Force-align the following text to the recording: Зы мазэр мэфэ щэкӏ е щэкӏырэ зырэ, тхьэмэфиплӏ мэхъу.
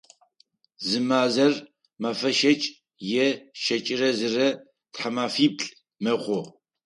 Зы 0.87 0.99
мазэр 1.07 1.53
мэфэ 2.01 2.29
щэкӏ 2.37 2.65
е 3.25 3.27
щэкӏырэ 3.61 4.09
зырэ, 4.17 4.47
тхьэмэфиплӏ 4.93 5.67
мэхъу. 6.03 6.41